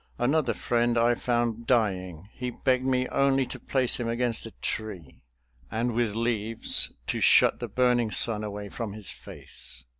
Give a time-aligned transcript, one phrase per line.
[0.17, 2.27] Another friend I found dying.
[2.33, 5.21] He begged me only to place him against a tree,
[5.69, 9.85] and with leaves to shut the burning sun away from his face.